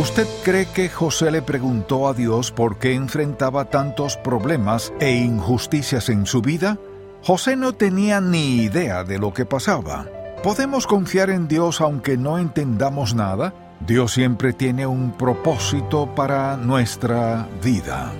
[0.00, 6.08] ¿Usted cree que José le preguntó a Dios por qué enfrentaba tantos problemas e injusticias
[6.08, 6.78] en su vida?
[7.22, 10.06] José no tenía ni idea de lo que pasaba.
[10.42, 13.52] ¿Podemos confiar en Dios aunque no entendamos nada?
[13.86, 18.10] Dios siempre tiene un propósito para nuestra vida.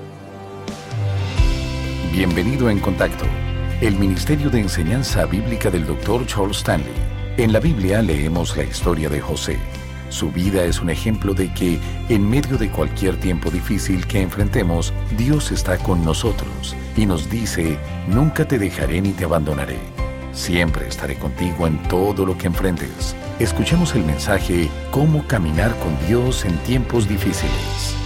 [2.12, 3.24] Bienvenido en Contacto,
[3.80, 6.26] el Ministerio de Enseñanza Bíblica del Dr.
[6.26, 6.92] Charles Stanley.
[7.38, 9.58] En la Biblia leemos la historia de José
[10.10, 14.92] su vida es un ejemplo de que, en medio de cualquier tiempo difícil que enfrentemos,
[15.16, 17.78] Dios está con nosotros y nos dice,
[18.08, 19.78] nunca te dejaré ni te abandonaré.
[20.32, 23.14] Siempre estaré contigo en todo lo que enfrentes.
[23.38, 27.96] Escuchemos el mensaje Cómo caminar con Dios en tiempos difíciles.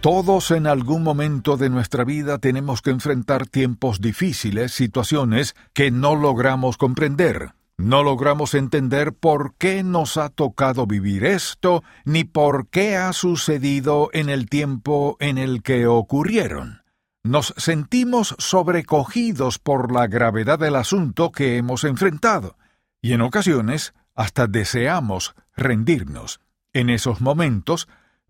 [0.00, 6.14] Todos en algún momento de nuestra vida tenemos que enfrentar tiempos difíciles, situaciones que no
[6.14, 7.54] logramos comprender.
[7.78, 14.08] No logramos entender por qué nos ha tocado vivir esto, ni por qué ha sucedido
[14.12, 16.82] en el tiempo en el que ocurrieron.
[17.22, 22.56] Nos sentimos sobrecogidos por la gravedad del asunto que hemos enfrentado,
[23.02, 26.40] y en ocasiones hasta deseamos rendirnos.
[26.72, 27.88] En esos momentos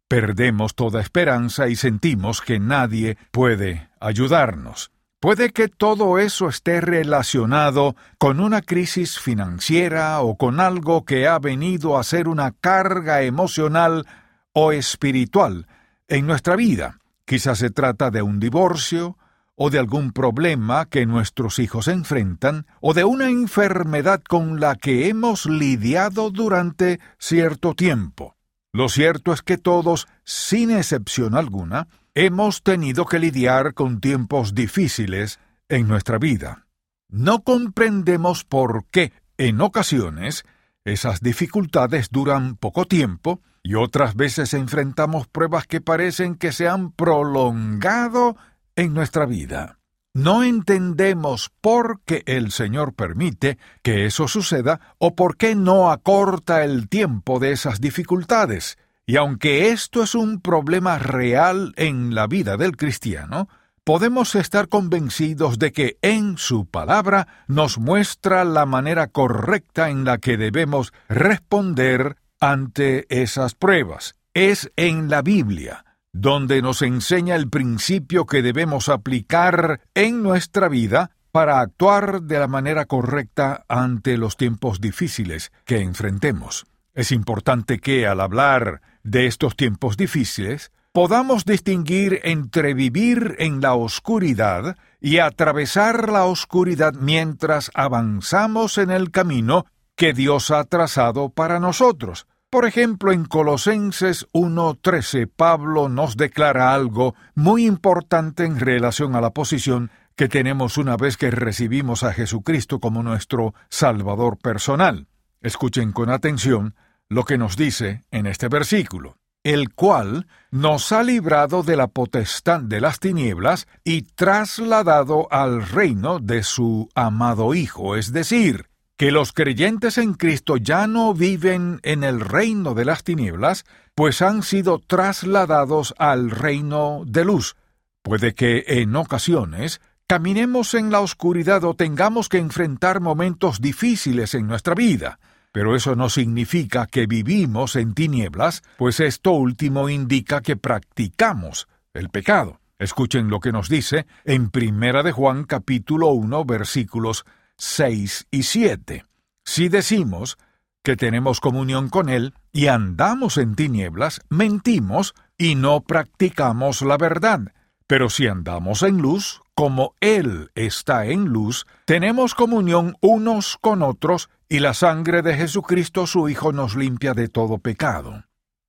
[0.08, 4.91] perdemos toda esperanza y sentimos que nadie puede ayudarnos.
[5.27, 11.41] Puede que todo eso esté relacionado con una crisis financiera o con algo que ha
[11.41, 14.06] venido a ser una carga emocional
[14.52, 15.66] o espiritual
[16.06, 17.00] en nuestra vida.
[17.24, 19.18] Quizás se trata de un divorcio,
[19.56, 25.08] o de algún problema que nuestros hijos enfrentan, o de una enfermedad con la que
[25.08, 28.36] hemos lidiado durante cierto tiempo.
[28.72, 35.39] Lo cierto es que todos, sin excepción alguna, hemos tenido que lidiar con tiempos difíciles
[35.69, 36.67] en nuestra vida.
[37.11, 40.47] No comprendemos por qué, en ocasiones,
[40.86, 46.91] esas dificultades duran poco tiempo y otras veces enfrentamos pruebas que parecen que se han
[46.91, 48.39] prolongado
[48.77, 49.79] en nuestra vida.
[50.14, 56.64] No entendemos por qué el Señor permite que eso suceda o por qué no acorta
[56.64, 58.79] el tiempo de esas dificultades.
[59.06, 63.48] Y aunque esto es un problema real en la vida del cristiano,
[63.84, 70.18] podemos estar convencidos de que en su palabra nos muestra la manera correcta en la
[70.18, 74.16] que debemos responder ante esas pruebas.
[74.34, 81.11] Es en la Biblia donde nos enseña el principio que debemos aplicar en nuestra vida
[81.30, 86.66] para actuar de la manera correcta ante los tiempos difíciles que enfrentemos.
[86.95, 93.74] Es importante que, al hablar de estos tiempos difíciles, podamos distinguir entre vivir en la
[93.74, 101.61] oscuridad y atravesar la oscuridad mientras avanzamos en el camino que Dios ha trazado para
[101.61, 102.27] nosotros.
[102.50, 109.30] Por ejemplo, en Colosenses 1.13 Pablo nos declara algo muy importante en relación a la
[109.30, 115.06] posición que tenemos una vez que recibimos a Jesucristo como nuestro Salvador personal.
[115.42, 116.74] Escuchen con atención
[117.08, 122.61] lo que nos dice en este versículo, el cual nos ha librado de la potestad
[122.61, 128.66] de las tinieblas y trasladado al reino de su amado Hijo, es decir,
[128.96, 133.64] que los creyentes en Cristo ya no viven en el reino de las tinieblas,
[133.94, 137.56] pues han sido trasladados al reino de luz.
[138.02, 144.46] Puede que en ocasiones caminemos en la oscuridad o tengamos que enfrentar momentos difíciles en
[144.46, 145.19] nuestra vida,
[145.56, 152.11] pero eso no significa que vivimos en tinieblas, pues esto último indica que practicamos el
[152.11, 152.61] pecado.
[152.78, 157.25] Escuchen lo que nos dice en Primera de Juan capítulo 1 versículos
[157.56, 159.06] 6 y 7.
[159.46, 160.37] Si decimos
[160.82, 167.55] que tenemos comunión con Él y andamos en tinieblas, mentimos y no practicamos la verdad.
[167.87, 174.29] Pero si andamos en luz, como Él está en luz, tenemos comunión unos con otros
[174.49, 178.25] y la sangre de Jesucristo su Hijo nos limpia de todo pecado.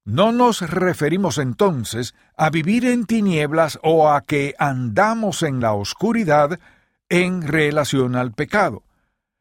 [0.06, 6.60] No nos referimos entonces a vivir en tinieblas o a que andamos en la oscuridad
[7.10, 8.84] en relación al pecado,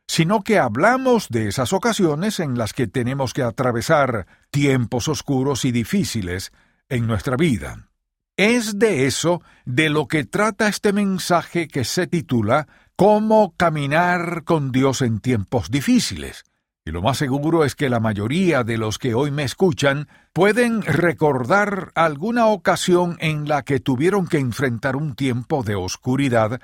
[0.08, 5.70] sino que hablamos de esas ocasiones en las que tenemos que atravesar tiempos oscuros y
[5.70, 6.52] difíciles
[6.88, 7.85] en nuestra vida.
[8.36, 14.72] Es de eso de lo que trata este mensaje que se titula Cómo caminar con
[14.72, 16.44] Dios en tiempos difíciles.
[16.84, 20.82] Y lo más seguro es que la mayoría de los que hoy me escuchan pueden
[20.82, 26.60] recordar alguna ocasión en la que tuvieron que enfrentar un tiempo de oscuridad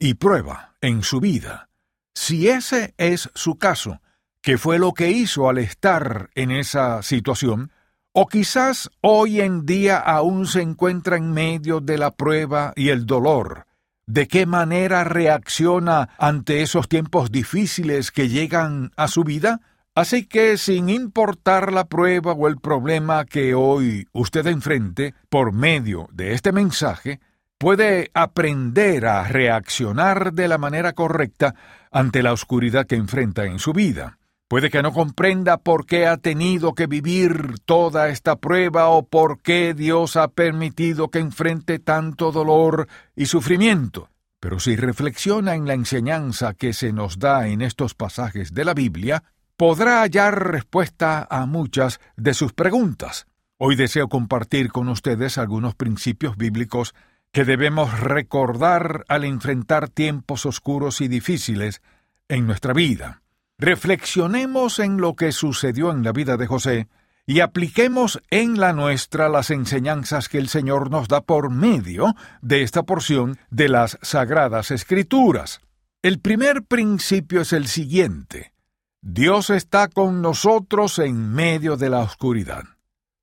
[0.00, 1.68] y prueba en su vida.
[2.14, 4.02] Si ese es su caso,
[4.42, 7.70] qué fue lo que hizo al estar en esa situación,
[8.12, 13.06] o quizás hoy en día aún se encuentra en medio de la prueba y el
[13.06, 13.66] dolor.
[14.06, 19.60] ¿De qué manera reacciona ante esos tiempos difíciles que llegan a su vida?
[19.94, 26.08] Así que, sin importar la prueba o el problema que hoy usted enfrente, por medio
[26.12, 27.20] de este mensaje,
[27.58, 31.54] puede aprender a reaccionar de la manera correcta
[31.90, 34.18] ante la oscuridad que enfrenta en su vida.
[34.52, 39.40] Puede que no comprenda por qué ha tenido que vivir toda esta prueba o por
[39.40, 44.10] qué Dios ha permitido que enfrente tanto dolor y sufrimiento.
[44.40, 48.74] Pero si reflexiona en la enseñanza que se nos da en estos pasajes de la
[48.74, 49.24] Biblia,
[49.56, 53.24] podrá hallar respuesta a muchas de sus preguntas.
[53.56, 56.94] Hoy deseo compartir con ustedes algunos principios bíblicos
[57.32, 61.80] que debemos recordar al enfrentar tiempos oscuros y difíciles
[62.28, 63.21] en nuestra vida.
[63.62, 66.88] Reflexionemos en lo que sucedió en la vida de José
[67.26, 72.62] y apliquemos en la nuestra las enseñanzas que el Señor nos da por medio de
[72.62, 75.60] esta porción de las Sagradas Escrituras.
[76.02, 78.52] El primer principio es el siguiente.
[79.00, 82.64] Dios está con nosotros en medio de la oscuridad.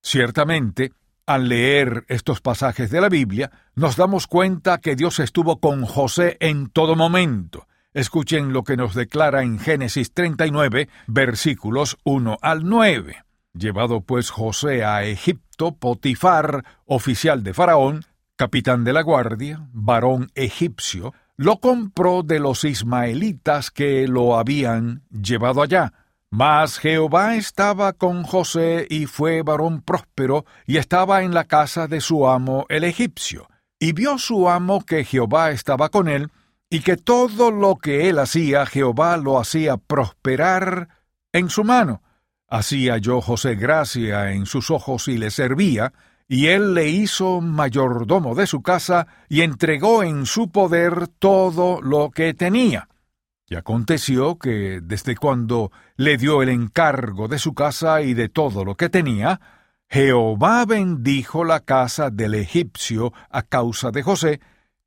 [0.01, 0.93] Ciertamente,
[1.25, 6.37] al leer estos pasajes de la Biblia, nos damos cuenta que Dios estuvo con José
[6.39, 13.23] en todo momento, Escuchen lo que nos declara en Génesis 39, versículos 1 al 9.
[13.53, 18.05] Llevado pues José a Egipto, Potifar, oficial de Faraón,
[18.35, 25.63] capitán de la guardia, varón egipcio, lo compró de los ismaelitas que lo habían llevado
[25.63, 25.93] allá.
[26.29, 32.01] Mas Jehová estaba con José y fue varón próspero y estaba en la casa de
[32.01, 33.49] su amo el egipcio.
[33.79, 36.29] Y vio su amo que Jehová estaba con él,
[36.69, 40.89] y que todo lo que él hacía Jehová lo hacía prosperar
[41.31, 42.03] en su mano.
[42.47, 45.93] Hacía yo José gracia en sus ojos y le servía,
[46.27, 52.11] y él le hizo mayordomo de su casa y entregó en su poder todo lo
[52.11, 52.87] que tenía.
[53.47, 58.63] Y aconteció que desde cuando le dio el encargo de su casa y de todo
[58.63, 59.41] lo que tenía,
[59.89, 64.39] Jehová bendijo la casa del egipcio a causa de José,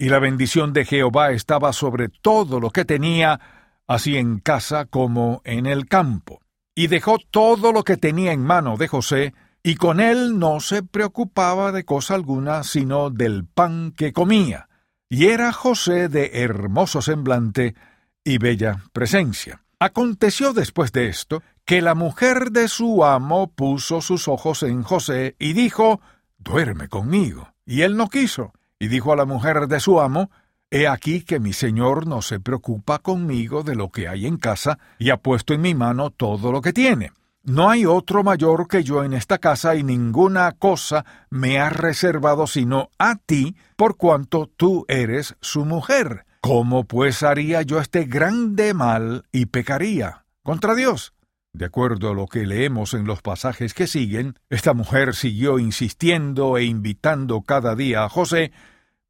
[0.03, 3.39] y la bendición de Jehová estaba sobre todo lo que tenía,
[3.87, 6.41] así en casa como en el campo.
[6.75, 9.33] Y dejó todo lo que tenía en mano de José,
[9.63, 14.69] y con él no se preocupaba de cosa alguna sino del pan que comía.
[15.09, 17.77] Y era José de hermoso semblante
[18.25, 19.63] y bella presencia.
[19.79, 25.37] Aconteció después de esto que la mujer de su amo puso sus ojos en José
[25.39, 26.01] y dijo
[26.39, 27.55] Duerme conmigo.
[27.65, 28.53] Y él no quiso.
[28.83, 30.29] Y dijo a la mujer de su amo,
[30.69, 34.81] He aquí que mi señor no se preocupa conmigo de lo que hay en casa,
[34.99, 37.13] y ha puesto en mi mano todo lo que tiene.
[37.45, 42.49] No hay otro mayor que yo en esta casa, y ninguna cosa me ha reservado
[42.49, 46.27] sino a ti, por cuanto tú eres su mujer.
[46.41, 51.15] ¿Cómo pues haría yo este grande mal y pecaría contra Dios?
[51.53, 56.57] De acuerdo a lo que leemos en los pasajes que siguen, esta mujer siguió insistiendo
[56.57, 58.53] e invitando cada día a José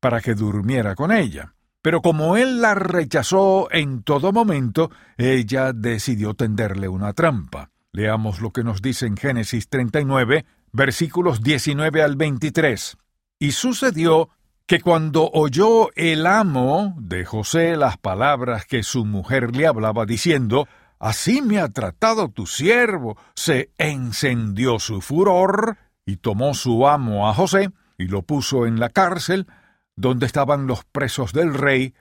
[0.02, 1.54] para que durmiera con ella.
[1.81, 7.70] Pero como él la rechazó en todo momento, ella decidió tenderle una trampa.
[7.93, 12.97] Leamos lo que nos dice en Génesis 39, versículos 19 al 23.
[13.38, 14.30] Y sucedió
[14.66, 20.66] que cuando oyó el amo de José las palabras que su mujer le hablaba diciendo,
[20.99, 27.35] Así me ha tratado tu siervo, se encendió su furor, y tomó su amo a
[27.35, 29.47] José, y lo puso en la cárcel,
[29.96, 31.94] donde estaban los presos del rey,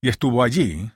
[0.00, 0.90] y estuvo allí,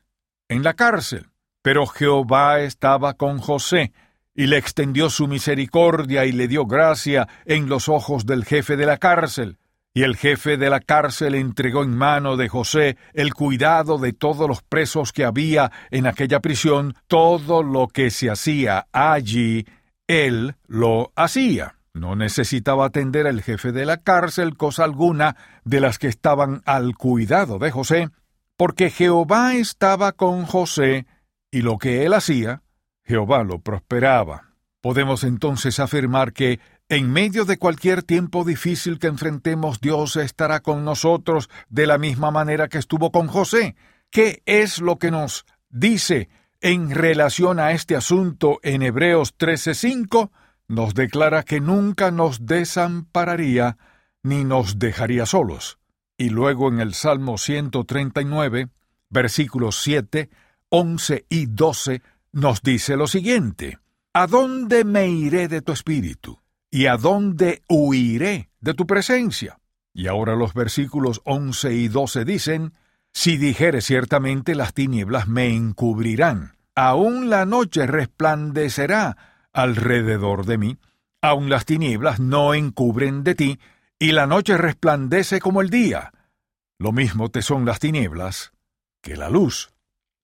[0.49, 1.31] en la cárcel.
[1.63, 3.93] Pero Jehová estaba con José,
[4.35, 8.87] y le extendió su misericordia y le dio gracia en los ojos del jefe de
[8.87, 9.59] la cárcel.
[9.93, 14.49] Y el jefe de la cárcel entregó en mano de José el cuidado de todos
[14.49, 19.67] los presos que había en aquella prisión, todo lo que se hacía allí,
[20.07, 21.80] él lo hacía.
[21.93, 26.97] No necesitaba atender el jefe de la cárcel cosa alguna de las que estaban al
[26.97, 28.11] cuidado de José,
[28.57, 31.07] porque Jehová estaba con José,
[31.51, 32.63] y lo que él hacía,
[33.05, 34.55] Jehová lo prosperaba.
[34.81, 40.85] Podemos entonces afirmar que en medio de cualquier tiempo difícil que enfrentemos, Dios estará con
[40.85, 43.77] nosotros de la misma manera que estuvo con José.
[44.11, 46.29] ¿Qué es lo que nos dice
[46.61, 50.31] en relación a este asunto en Hebreos 13:5?
[50.71, 53.77] Nos declara que nunca nos desampararía
[54.23, 55.81] ni nos dejaría solos.
[56.17, 58.69] Y luego en el Salmo 139,
[59.09, 60.31] versículos 7,
[60.69, 63.81] 11 y 12, nos dice lo siguiente,
[64.13, 66.39] ¿A dónde me iré de tu espíritu?
[66.71, 69.59] ¿Y a dónde huiré de tu presencia?
[69.93, 72.75] Y ahora los versículos 11 y 12 dicen,
[73.13, 80.79] Si dijere ciertamente las tinieblas me encubrirán, aún la noche resplandecerá alrededor de mí,
[81.23, 83.61] aún las tinieblas no encubren de ti,
[83.99, 86.13] y la noche resplandece como el día.
[86.79, 88.53] Lo mismo te son las tinieblas
[89.03, 89.71] que la luz.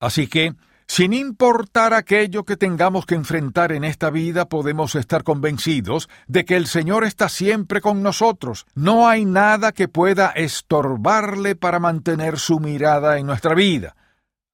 [0.00, 0.54] Así que,
[0.86, 6.56] sin importar aquello que tengamos que enfrentar en esta vida, podemos estar convencidos de que
[6.56, 8.66] el Señor está siempre con nosotros.
[8.74, 13.96] No hay nada que pueda estorbarle para mantener su mirada en nuestra vida,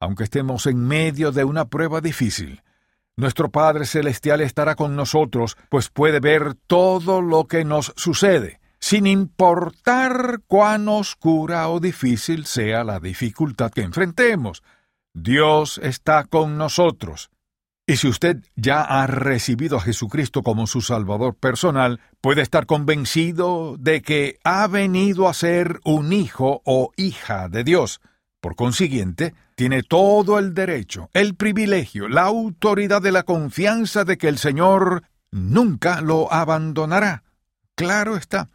[0.01, 2.63] aunque estemos en medio de una prueba difícil.
[3.17, 9.07] Nuestro Padre Celestial estará con nosotros, pues puede ver todo lo que nos sucede, sin
[9.07, 14.63] importar cuán oscura o difícil sea la dificultad que enfrentemos.
[15.13, 17.31] Dios está con nosotros.
[17.87, 23.77] Y si usted ya ha recibido a Jesucristo como su Salvador personal, puede estar convencido
[23.79, 28.01] de que ha venido a ser un hijo o hija de Dios.
[28.43, 34.27] Por consiguiente, tiene todo el derecho, el privilegio, la autoridad de la confianza de que
[34.27, 37.23] el Señor nunca lo abandonará.
[37.77, 38.51] Claro está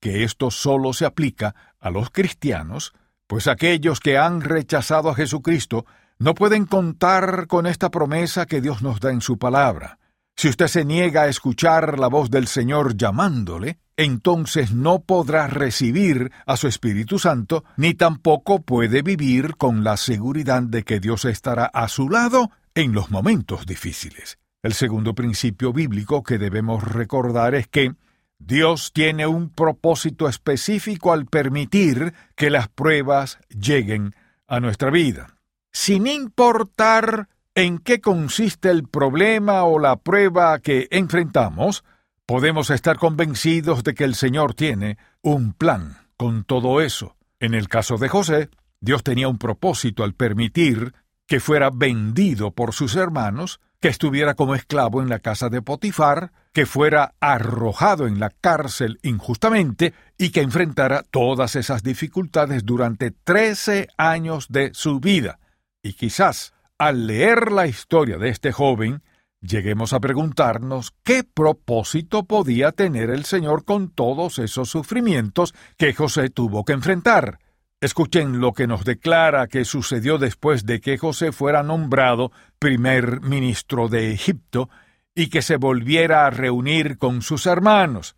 [0.00, 2.92] que esto solo se aplica a los cristianos
[3.26, 5.86] pues aquellos que han rechazado a Jesucristo
[6.18, 9.98] no pueden contar con esta promesa que Dios nos da en su palabra.
[10.42, 16.32] Si usted se niega a escuchar la voz del Señor llamándole, entonces no podrá recibir
[16.46, 21.66] a su Espíritu Santo, ni tampoco puede vivir con la seguridad de que Dios estará
[21.66, 24.40] a su lado en los momentos difíciles.
[24.64, 27.94] El segundo principio bíblico que debemos recordar es que
[28.40, 34.16] Dios tiene un propósito específico al permitir que las pruebas lleguen
[34.48, 35.36] a nuestra vida.
[35.70, 41.84] Sin importar en qué consiste el problema o la prueba que enfrentamos,
[42.26, 47.16] podemos estar convencidos de que el Señor tiene un plan con todo eso.
[47.40, 48.48] En el caso de José,
[48.80, 50.94] Dios tenía un propósito al permitir
[51.26, 56.30] que fuera vendido por sus hermanos que estuviera como esclavo en la casa de Potifar,
[56.52, 63.88] que fuera arrojado en la cárcel injustamente y que enfrentara todas esas dificultades durante trece
[63.96, 65.40] años de su vida.
[65.82, 66.54] Y quizás,
[66.86, 69.02] al leer la historia de este joven,
[69.40, 76.28] lleguemos a preguntarnos qué propósito podía tener el Señor con todos esos sufrimientos que José
[76.28, 77.38] tuvo que enfrentar.
[77.80, 83.88] Escuchen lo que nos declara que sucedió después de que José fuera nombrado primer ministro
[83.88, 84.68] de Egipto
[85.14, 88.16] y que se volviera a reunir con sus hermanos.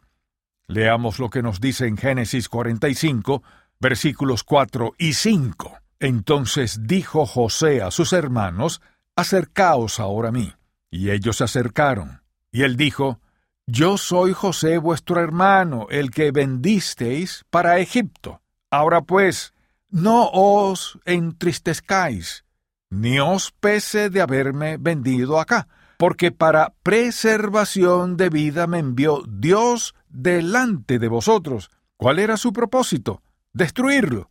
[0.69, 3.43] Leamos lo que nos dice en Génesis 45,
[3.79, 5.84] versículos 4 y 5.
[6.05, 8.83] Entonces dijo José a sus hermanos,
[9.17, 10.53] Acercaos ahora a mí.
[10.91, 12.21] Y ellos se acercaron.
[12.53, 13.21] Y él dijo,
[13.67, 18.43] Yo soy José vuestro hermano, el que vendisteis para Egipto.
[18.71, 19.55] Ahora pues,
[19.89, 22.45] no os entristezcáis,
[22.91, 29.95] ni os pese de haberme vendido acá, porque para preservación de vida me envió Dios
[30.11, 31.71] delante de vosotros.
[31.97, 33.23] ¿Cuál era su propósito?
[33.55, 34.29] Destruirlo.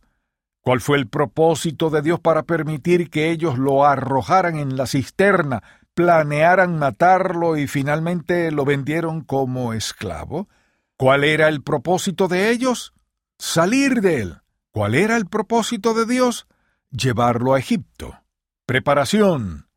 [0.64, 5.62] ¿Cuál fue el propósito de Dios para permitir que ellos lo arrojaran en la cisterna,
[5.92, 10.48] planearan matarlo y finalmente lo vendieron como esclavo?
[10.96, 12.94] ¿Cuál era el propósito de ellos?
[13.38, 14.40] Salir de él.
[14.70, 16.46] ¿Cuál era el propósito de Dios?
[16.90, 18.22] Llevarlo a Egipto.
[18.64, 19.68] Preparación.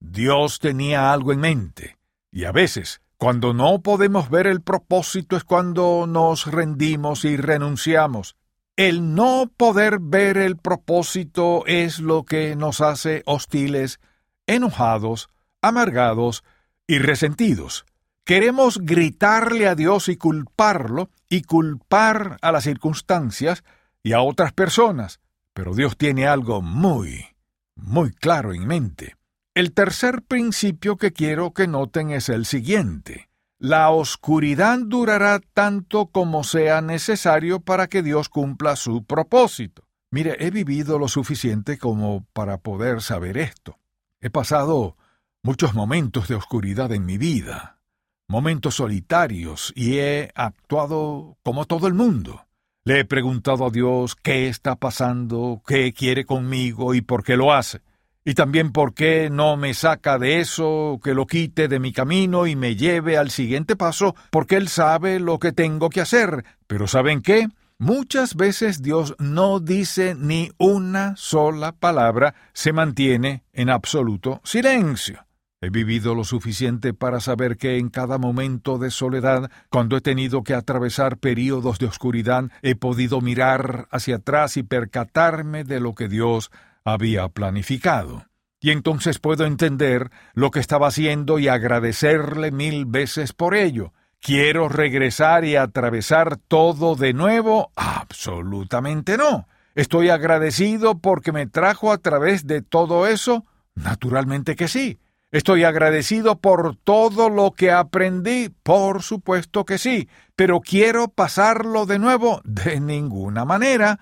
[0.00, 1.98] Dios tenía algo en mente.
[2.32, 8.34] Y a veces, cuando no podemos ver el propósito es cuando nos rendimos y renunciamos.
[8.76, 14.00] El no poder ver el propósito es lo que nos hace hostiles,
[14.46, 15.28] enojados,
[15.60, 16.42] amargados
[16.86, 17.84] y resentidos.
[18.24, 23.62] Queremos gritarle a Dios y culparlo y culpar a las circunstancias
[24.02, 25.20] y a otras personas,
[25.52, 27.26] pero Dios tiene algo muy,
[27.74, 29.16] muy claro en mente.
[29.54, 33.28] El tercer principio que quiero que noten es el siguiente.
[33.62, 39.84] La oscuridad durará tanto como sea necesario para que Dios cumpla su propósito.
[40.10, 43.78] Mire, he vivido lo suficiente como para poder saber esto.
[44.20, 44.96] He pasado
[45.44, 47.78] muchos momentos de oscuridad en mi vida,
[48.26, 52.44] momentos solitarios, y he actuado como todo el mundo.
[52.82, 57.52] Le he preguntado a Dios qué está pasando, qué quiere conmigo y por qué lo
[57.52, 57.80] hace.
[58.24, 62.46] Y también por qué no me saca de eso, que lo quite de mi camino
[62.46, 66.44] y me lleve al siguiente paso, porque Él sabe lo que tengo que hacer.
[66.68, 67.48] Pero ¿saben qué?
[67.78, 75.26] Muchas veces Dios no dice ni una sola palabra, se mantiene en absoluto silencio.
[75.60, 80.44] He vivido lo suficiente para saber que en cada momento de soledad, cuando he tenido
[80.44, 86.08] que atravesar períodos de oscuridad, he podido mirar hacia atrás y percatarme de lo que
[86.08, 86.52] Dios
[86.84, 88.26] había planificado.
[88.60, 93.92] Y entonces puedo entender lo que estaba haciendo y agradecerle mil veces por ello.
[94.20, 97.72] ¿Quiero regresar y atravesar todo de nuevo?
[97.74, 99.48] Absolutamente no.
[99.74, 103.44] ¿Estoy agradecido porque me trajo a través de todo eso?
[103.74, 105.00] Naturalmente que sí.
[105.32, 108.50] ¿Estoy agradecido por todo lo que aprendí?
[108.62, 113.98] Por supuesto que sí, pero quiero pasarlo de nuevo de ninguna manera.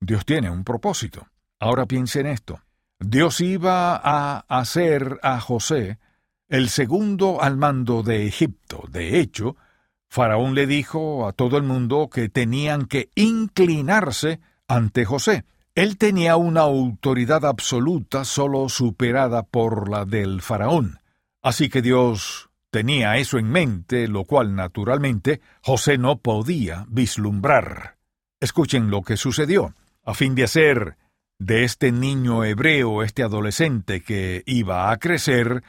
[0.00, 1.26] Dios tiene un propósito.
[1.60, 2.60] Ahora piense en esto.
[3.00, 5.98] Dios iba a hacer a José
[6.48, 8.84] el segundo al mando de Egipto.
[8.88, 9.56] De hecho,
[10.08, 15.44] Faraón le dijo a todo el mundo que tenían que inclinarse ante José.
[15.74, 20.98] Él tenía una autoridad absoluta solo superada por la del faraón.
[21.40, 27.96] Así que Dios tenía eso en mente, lo cual naturalmente José no podía vislumbrar.
[28.40, 29.74] Escuchen lo que sucedió.
[30.04, 30.96] A fin de hacer
[31.38, 35.62] de este niño hebreo, este adolescente que iba a crecer,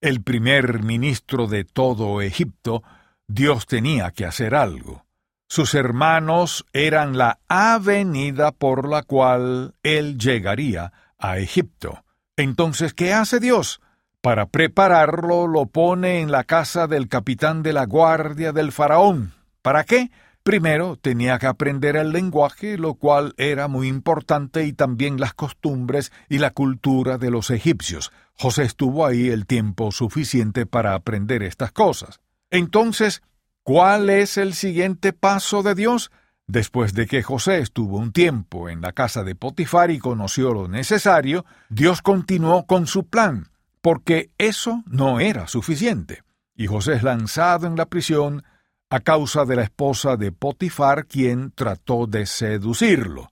[0.00, 2.82] el primer ministro de todo Egipto,
[3.26, 5.04] Dios tenía que hacer algo.
[5.48, 12.04] Sus hermanos eran la avenida por la cual él llegaría a Egipto.
[12.36, 13.80] Entonces, ¿qué hace Dios?
[14.20, 19.32] Para prepararlo, lo pone en la casa del capitán de la guardia del faraón.
[19.62, 20.10] ¿Para qué?
[20.46, 26.10] Primero tenía que aprender el lenguaje, lo cual era muy importante, y también las costumbres
[26.28, 28.12] y la cultura de los egipcios.
[28.32, 32.20] José estuvo ahí el tiempo suficiente para aprender estas cosas.
[32.50, 33.22] Entonces,
[33.66, 36.12] ¿Cuál es el siguiente paso de Dios?
[36.46, 40.68] Después de que José estuvo un tiempo en la casa de Potifar y conoció lo
[40.68, 43.48] necesario, Dios continuó con su plan,
[43.80, 46.22] porque eso no era suficiente.
[46.54, 48.44] Y José es lanzado en la prisión
[48.90, 53.30] a causa de la esposa de Potifar, quien trató de seducirlo.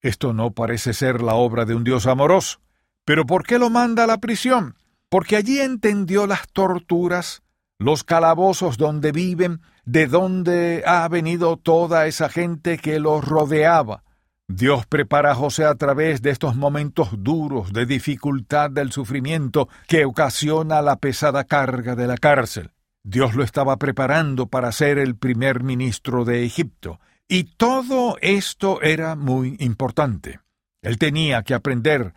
[0.00, 2.60] Esto no parece ser la obra de un Dios amoroso.
[3.04, 4.76] Pero ¿por qué lo manda a la prisión?
[5.08, 7.42] Porque allí entendió las torturas,
[7.78, 14.02] los calabozos donde viven, de dónde ha venido toda esa gente que los rodeaba.
[14.48, 20.04] Dios prepara a José a través de estos momentos duros de dificultad del sufrimiento que
[20.04, 22.70] ocasiona la pesada carga de la cárcel.
[23.08, 29.14] Dios lo estaba preparando para ser el primer ministro de Egipto, y todo esto era
[29.14, 30.40] muy importante.
[30.82, 32.14] Él tenía que aprender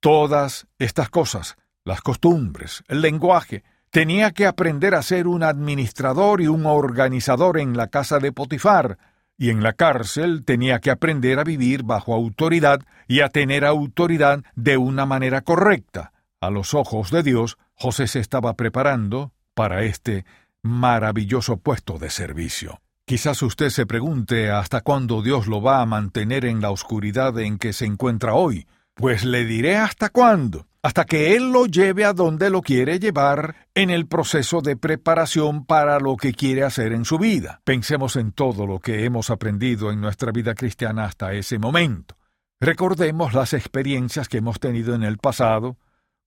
[0.00, 6.46] todas estas cosas, las costumbres, el lenguaje, Tenía que aprender a ser un administrador y
[6.46, 8.98] un organizador en la casa de Potifar,
[9.38, 14.42] y en la cárcel tenía que aprender a vivir bajo autoridad y a tener autoridad
[14.56, 16.12] de una manera correcta.
[16.40, 20.24] A los ojos de Dios, José se estaba preparando para este
[20.62, 22.80] maravilloso puesto de servicio.
[23.04, 27.58] Quizás usted se pregunte hasta cuándo Dios lo va a mantener en la oscuridad en
[27.58, 28.68] que se encuentra hoy.
[28.94, 33.66] Pues le diré hasta cuándo hasta que Él lo lleve a donde lo quiere llevar
[33.74, 37.60] en el proceso de preparación para lo que quiere hacer en su vida.
[37.64, 42.16] Pensemos en todo lo que hemos aprendido en nuestra vida cristiana hasta ese momento.
[42.60, 45.76] Recordemos las experiencias que hemos tenido en el pasado,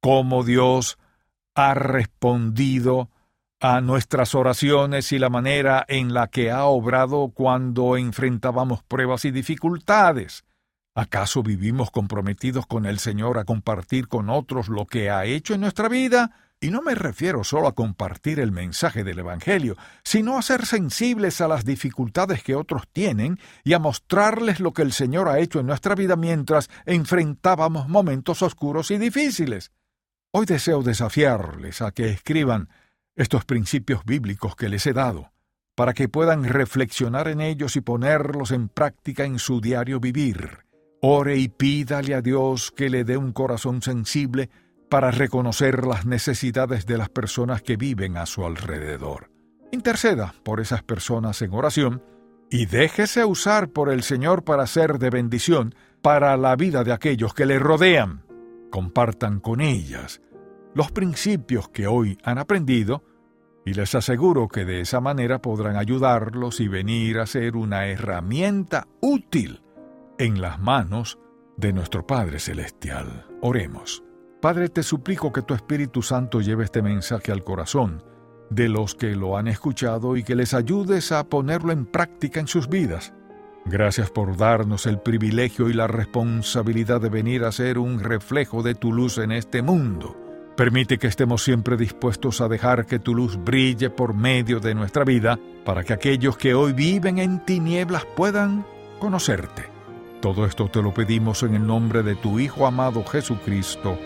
[0.01, 0.97] cómo Dios
[1.55, 3.09] ha respondido
[3.62, 9.32] a nuestras oraciones y la manera en la que ha obrado cuando enfrentábamos pruebas y
[9.32, 10.43] dificultades.
[10.95, 15.62] ¿Acaso vivimos comprometidos con el Señor a compartir con otros lo que ha hecho en
[15.62, 16.32] nuestra vida?
[16.60, 21.39] Y no me refiero solo a compartir el mensaje del Evangelio, sino a ser sensibles
[21.39, 25.60] a las dificultades que otros tienen y a mostrarles lo que el Señor ha hecho
[25.60, 29.71] en nuestra vida mientras enfrentábamos momentos oscuros y difíciles.
[30.34, 32.69] Hoy deseo desafiarles a que escriban
[33.15, 35.32] estos principios bíblicos que les he dado,
[35.76, 40.65] para que puedan reflexionar en ellos y ponerlos en práctica en su diario vivir.
[41.02, 44.50] Ore y pídale a Dios que le dé un corazón sensible
[44.89, 49.32] para reconocer las necesidades de las personas que viven a su alrededor.
[49.71, 52.04] Interceda por esas personas en oración
[52.50, 57.34] y déjese usar por el Señor para ser de bendición para la vida de aquellos
[57.34, 58.24] que le rodean.
[58.69, 60.21] Compartan con ellas
[60.73, 63.03] los principios que hoy han aprendido
[63.65, 68.88] y les aseguro que de esa manera podrán ayudarlos y venir a ser una herramienta
[69.01, 69.62] útil
[70.17, 71.19] en las manos
[71.57, 73.27] de nuestro Padre Celestial.
[73.41, 74.03] Oremos.
[74.41, 78.03] Padre, te suplico que tu Espíritu Santo lleve este mensaje al corazón
[78.49, 82.47] de los que lo han escuchado y que les ayudes a ponerlo en práctica en
[82.47, 83.13] sus vidas.
[83.65, 88.73] Gracias por darnos el privilegio y la responsabilidad de venir a ser un reflejo de
[88.73, 90.30] tu luz en este mundo.
[90.55, 95.03] Permite que estemos siempre dispuestos a dejar que tu luz brille por medio de nuestra
[95.03, 98.65] vida para que aquellos que hoy viven en tinieblas puedan
[98.99, 99.63] conocerte.
[100.21, 103.97] Todo esto te lo pedimos en el nombre de tu Hijo amado Jesucristo.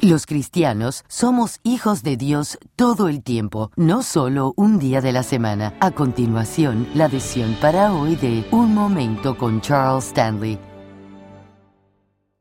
[0.00, 5.22] Los cristianos somos hijos de Dios todo el tiempo, no solo un día de la
[5.22, 5.74] semana.
[5.80, 10.58] A continuación, la visión para hoy de Un Momento con Charles Stanley.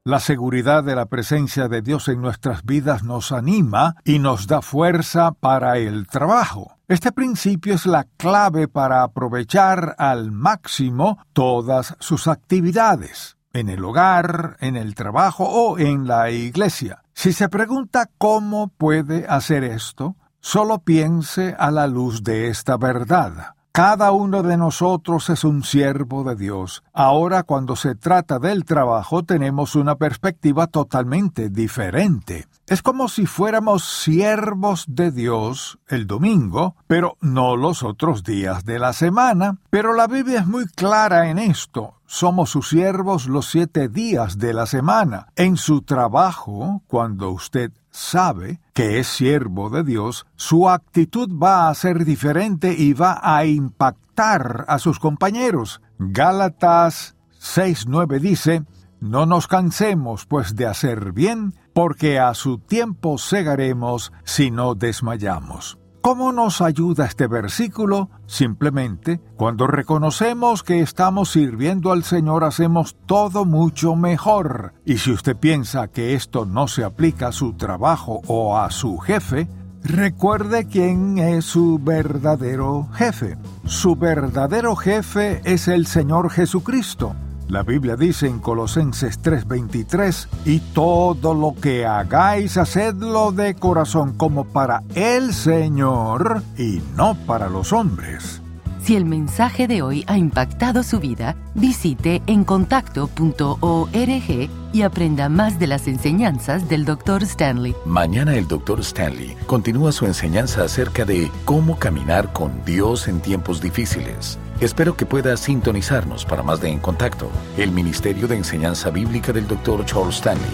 [0.04, 4.64] La seguridad de la presencia de Dios en nuestras vidas nos anima y nos da
[4.64, 6.78] fuerza para el trabajo.
[6.88, 14.58] Este principio es la clave para aprovechar al máximo todas sus actividades en el hogar,
[14.60, 17.01] en el trabajo o en la iglesia.
[17.13, 23.56] Si se pregunta cómo puede hacer esto, solo piense a la luz de esta verdad.
[23.74, 26.84] Cada uno de nosotros es un siervo de Dios.
[26.91, 32.47] Ahora cuando se trata del trabajo tenemos una perspectiva totalmente diferente.
[32.71, 38.79] Es como si fuéramos siervos de Dios el domingo, pero no los otros días de
[38.79, 39.57] la semana.
[39.69, 41.95] Pero la Biblia es muy clara en esto.
[42.05, 45.27] Somos sus siervos los siete días de la semana.
[45.36, 51.75] En su trabajo, cuando usted sabe que es siervo de Dios, su actitud va a
[51.75, 55.81] ser diferente y va a impactar a sus compañeros.
[55.99, 58.63] Gálatas 6.9 dice,
[59.01, 65.77] no nos cansemos, pues, de hacer bien, porque a su tiempo segaremos si no desmayamos.
[66.01, 68.10] ¿Cómo nos ayuda este versículo?
[68.25, 74.73] Simplemente, cuando reconocemos que estamos sirviendo al Señor, hacemos todo mucho mejor.
[74.84, 78.97] Y si usted piensa que esto no se aplica a su trabajo o a su
[78.97, 79.47] jefe,
[79.84, 83.38] recuerde quién es su verdadero jefe.
[83.65, 87.15] Su verdadero jefe es el Señor Jesucristo.
[87.49, 94.45] La Biblia dice en Colosenses 3:23, y todo lo que hagáis, hacedlo de corazón como
[94.45, 98.41] para el Señor y no para los hombres.
[98.84, 105.67] Si el mensaje de hoy ha impactado su vida, visite encontacto.org y aprenda más de
[105.67, 107.21] las enseñanzas del Dr.
[107.21, 107.75] Stanley.
[107.86, 108.80] Mañana el Dr.
[108.80, 114.39] Stanley continúa su enseñanza acerca de cómo caminar con Dios en tiempos difíciles.
[114.62, 119.47] Espero que pueda sintonizarnos para más de En Contacto, el Ministerio de Enseñanza Bíblica del
[119.47, 119.84] Dr.
[119.86, 120.45] Charles Stanley.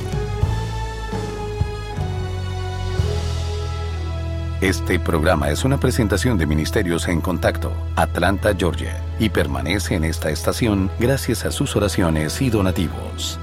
[4.62, 10.30] Este programa es una presentación de Ministerios en Contacto, Atlanta, Georgia, y permanece en esta
[10.30, 13.38] estación gracias a sus oraciones y donativos.